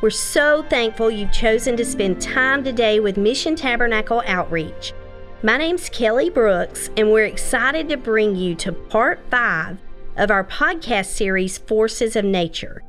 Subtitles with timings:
[0.00, 4.94] We're so thankful you've chosen to spend time today with Mission Tabernacle Outreach.
[5.42, 9.76] My name's Kelly Brooks, and we're excited to bring you to part five
[10.16, 12.82] of our podcast series, Forces of Nature.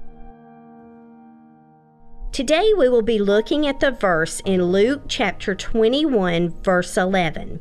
[2.32, 7.60] Today we will be looking at the verse in Luke chapter 21, verse 11.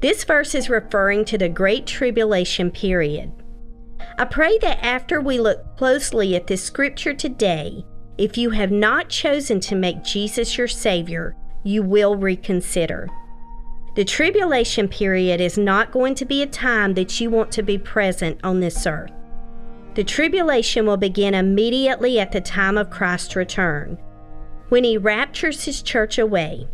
[0.00, 3.32] This verse is referring to the Great Tribulation period.
[4.16, 7.84] I pray that after we look closely at this scripture today,
[8.18, 11.34] if you have not chosen to make Jesus your Savior,
[11.64, 13.08] you will reconsider.
[13.94, 17.78] The tribulation period is not going to be a time that you want to be
[17.78, 19.12] present on this earth.
[19.94, 23.98] The tribulation will begin immediately at the time of Christ's return,
[24.70, 26.66] when he raptures his church away.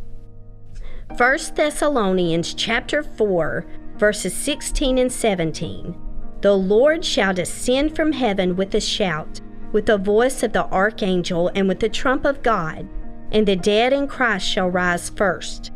[1.16, 3.66] 1 Thessalonians chapter 4
[3.96, 5.96] verses 16 and 17.
[6.40, 9.40] The Lord shall descend from heaven with a shout
[9.72, 12.88] with the voice of the archangel and with the trump of God,
[13.32, 15.70] and the dead in Christ shall rise first.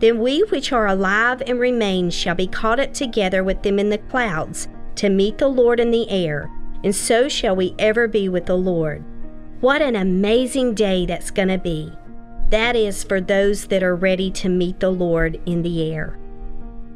[0.00, 3.90] Then we which are alive and remain shall be caught up together with them in
[3.90, 6.50] the clouds to meet the Lord in the air,
[6.82, 9.04] and so shall we ever be with the Lord.
[9.60, 11.92] What an amazing day that's going to be!
[12.50, 16.18] That is for those that are ready to meet the Lord in the air.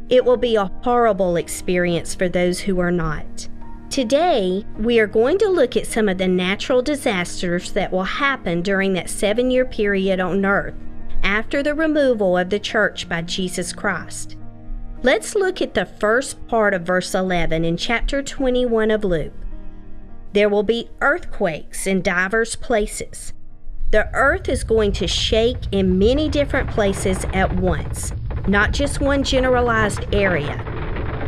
[0.09, 3.49] It will be a horrible experience for those who are not.
[3.91, 8.61] Today, we are going to look at some of the natural disasters that will happen
[8.61, 10.75] during that seven year period on earth
[11.23, 14.37] after the removal of the church by Jesus Christ.
[15.03, 19.33] Let's look at the first part of verse 11 in chapter 21 of Luke.
[20.35, 23.33] There will be earthquakes in divers places.
[23.91, 28.13] The earth is going to shake in many different places at once,
[28.47, 30.78] not just one generalized area.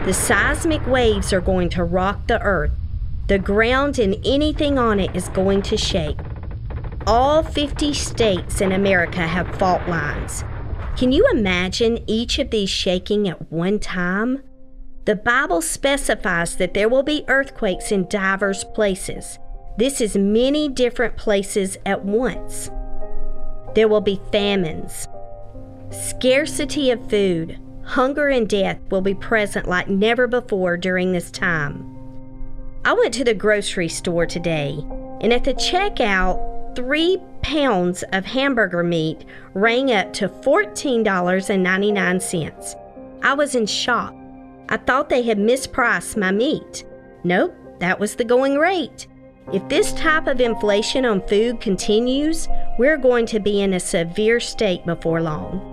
[0.05, 2.73] The seismic waves are going to rock the earth.
[3.27, 6.19] The ground and anything on it is going to shake.
[7.07, 10.43] All 50 states in America have fault lines.
[10.97, 14.43] Can you imagine each of these shaking at one time?
[15.05, 19.39] The Bible specifies that there will be earthquakes in divers places.
[19.77, 22.71] This is many different places at once.
[23.75, 25.07] There will be famines,
[25.91, 31.87] scarcity of food, hunger and death will be present like never before during this time.
[32.85, 34.85] I went to the grocery store today,
[35.21, 39.25] and at the checkout, three pounds of hamburger meat
[39.55, 43.21] rang up to $14.99.
[43.23, 44.15] I was in shock.
[44.69, 46.85] I thought they had mispriced my meat.
[47.25, 49.07] Nope, that was the going rate.
[49.53, 52.47] If this type of inflation on food continues,
[52.79, 55.70] we're going to be in a severe state before long.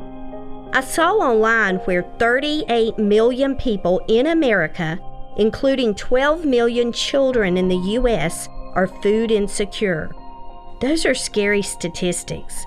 [0.78, 5.00] I saw online where 38 million people in America,
[5.36, 10.12] including 12 million children in the U.S., are food insecure.
[10.80, 12.64] Those are scary statistics.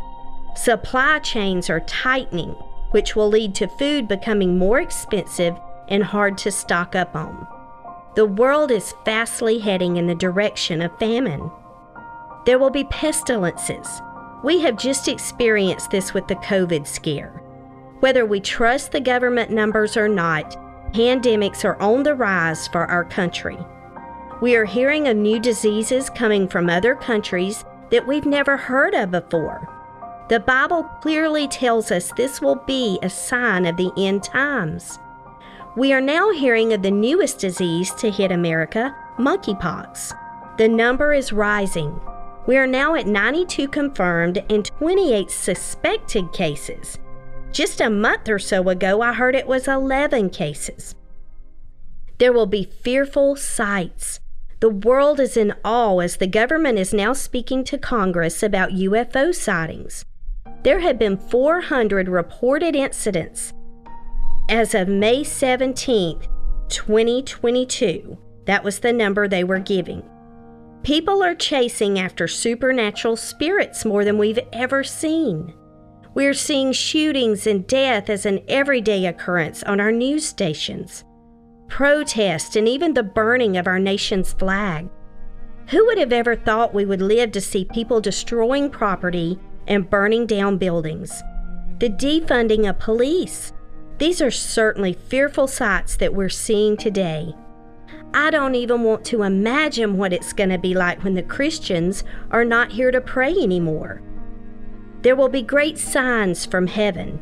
[0.56, 2.50] Supply chains are tightening,
[2.90, 5.54] which will lead to food becoming more expensive
[5.86, 7.46] and hard to stock up on.
[8.16, 11.48] The world is fastly heading in the direction of famine.
[12.44, 14.02] There will be pestilences.
[14.42, 17.40] We have just experienced this with the COVID scare.
[18.00, 20.56] Whether we trust the government numbers or not,
[20.94, 23.58] pandemics are on the rise for our country.
[24.40, 29.10] We are hearing of new diseases coming from other countries that we've never heard of
[29.10, 29.68] before.
[30.30, 34.98] The Bible clearly tells us this will be a sign of the end times.
[35.76, 40.16] We are now hearing of the newest disease to hit America, monkeypox.
[40.56, 42.00] The number is rising.
[42.46, 46.98] We are now at 92 confirmed and 28 suspected cases.
[47.52, 50.94] Just a month or so ago, I heard it was 11 cases.
[52.18, 54.20] There will be fearful sights.
[54.60, 59.34] The world is in awe as the government is now speaking to Congress about UFO
[59.34, 60.04] sightings.
[60.62, 63.52] There have been 400 reported incidents
[64.50, 66.20] as of May 17,
[66.68, 68.18] 2022.
[68.44, 70.02] That was the number they were giving.
[70.82, 75.54] People are chasing after supernatural spirits more than we've ever seen.
[76.12, 81.04] We're seeing shootings and death as an everyday occurrence on our news stations,
[81.68, 84.88] protests, and even the burning of our nation's flag.
[85.68, 90.26] Who would have ever thought we would live to see people destroying property and burning
[90.26, 91.22] down buildings?
[91.78, 93.52] The defunding of police,
[94.00, 97.34] These are certainly fearful sights that we're seeing today.
[98.14, 102.02] I don't even want to imagine what it's going to be like when the Christians
[102.30, 104.00] are not here to pray anymore.
[105.02, 107.18] There will be great signs from heaven.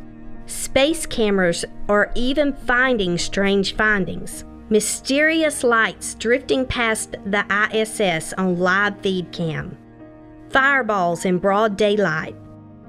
[0.46, 4.44] Space cameras are even finding strange findings.
[4.70, 9.78] Mysterious lights drifting past the ISS on live feed cam.
[10.50, 12.34] Fireballs in broad daylight.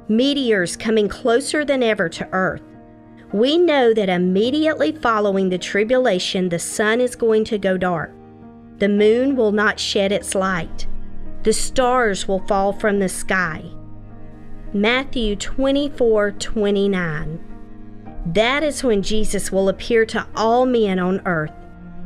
[0.08, 2.64] Meteors coming closer than ever to Earth.
[3.32, 8.12] We know that immediately following the tribulation, the sun is going to go dark.
[8.80, 10.88] The moon will not shed its light.
[11.44, 13.64] The stars will fall from the sky.
[14.74, 17.40] Matthew 24 29.
[18.28, 21.52] That is when Jesus will appear to all men on earth.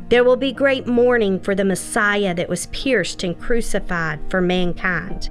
[0.08, 5.28] There will be great mourning for the Messiah that was pierced and crucified for mankind.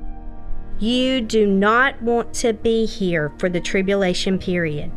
[0.77, 4.91] You do not want to be here for the tribulation period.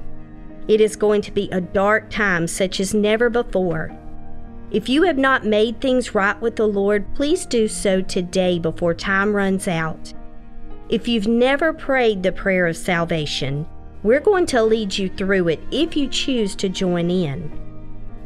[0.68, 3.96] It is going to be a dark time such as never before.
[4.70, 8.92] If you have not made things right with the Lord, please do so today before
[8.92, 10.12] time runs out.
[10.88, 13.66] If you've never prayed the prayer of salvation,
[14.04, 17.50] we're going to lead you through it if you choose to join in.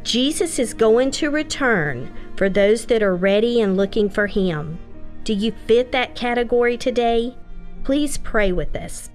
[0.03, 4.79] Jesus is going to return for those that are ready and looking for Him.
[5.25, 7.35] Do you fit that category today?
[7.83, 9.11] Please pray with us.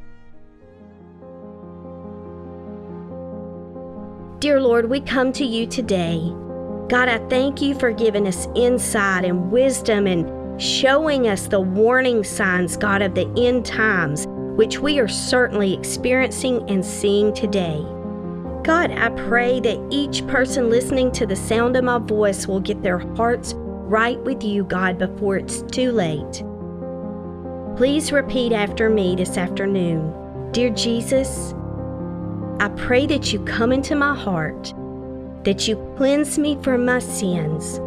[4.40, 6.18] Dear Lord, we come to you today.
[6.88, 12.24] God, I thank you for giving us insight and wisdom and showing us the warning
[12.24, 17.84] signs, God, of the end times, which we are certainly experiencing and seeing today.
[18.64, 22.82] God, I pray that each person listening to the sound of my voice will get
[22.82, 26.44] their hearts right with you, God, before it's too late.
[27.78, 31.54] Please repeat after me this afternoon Dear Jesus,
[32.60, 34.74] I pray that you come into my heart,
[35.44, 37.80] that you cleanse me from my sins.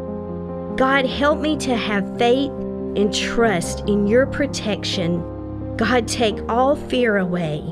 [0.78, 2.52] God, help me to have faith
[2.96, 5.76] and trust in your protection.
[5.76, 7.62] God, take all fear away.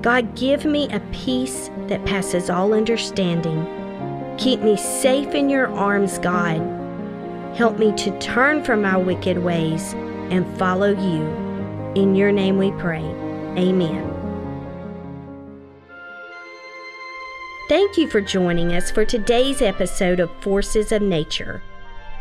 [0.00, 3.66] God, give me a peace that passes all understanding.
[4.38, 6.60] Keep me safe in your arms, God.
[7.56, 9.92] Help me to turn from my wicked ways
[10.30, 11.22] and follow you.
[11.94, 13.04] In your name we pray.
[13.56, 14.08] Amen.
[17.68, 21.62] Thank you for joining us for today's episode of Forces of Nature.